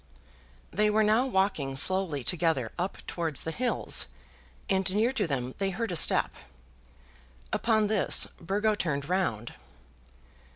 [0.71, 4.07] They were now walking slowly together up towards the hills,
[4.67, 6.33] and near to them they heard a step.
[7.53, 9.53] Upon this, Burgo turned round.